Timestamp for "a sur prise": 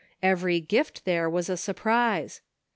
1.47-2.41